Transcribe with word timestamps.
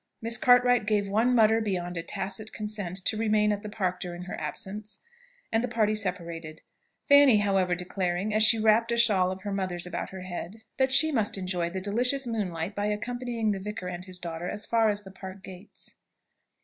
Miss 0.19 0.35
Cartwright 0.35 0.87
gave 0.87 1.07
one 1.07 1.35
mutter 1.35 1.61
beyond 1.61 1.95
a 1.95 2.01
tacit 2.01 2.51
consent 2.51 2.97
to 3.05 3.17
remain 3.17 3.51
at 3.51 3.61
the 3.61 3.69
Park 3.69 3.99
during 3.99 4.23
her 4.23 4.33
absence, 4.41 4.97
and 5.51 5.63
the 5.63 5.67
party 5.67 5.93
separated; 5.93 6.63
Fanny 7.07 7.37
however 7.37 7.75
declaring, 7.75 8.33
as 8.33 8.41
she 8.41 8.57
wrapped 8.57 8.91
a 8.91 8.97
shawl 8.97 9.29
of 9.29 9.41
her 9.41 9.51
mother's 9.53 9.85
about 9.85 10.09
her 10.09 10.21
head, 10.21 10.63
that 10.77 10.91
she 10.91 11.11
must 11.11 11.37
enjoy 11.37 11.69
the 11.69 11.79
delicious 11.79 12.25
moonlight 12.25 12.73
by 12.73 12.87
accompanying 12.87 13.51
the 13.51 13.59
vicar 13.59 13.87
and 13.89 14.05
his 14.05 14.17
daughter 14.17 14.49
as 14.49 14.65
far 14.65 14.89
as 14.89 15.03
the 15.03 15.11
Park 15.11 15.43
gates. 15.43 15.93